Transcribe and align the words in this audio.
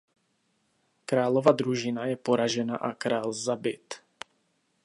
Králova 1.11 1.51
družina 1.59 2.05
je 2.13 2.17
poražena 2.17 2.75
a 2.89 2.93
král 2.93 3.33
zabit. 3.45 3.93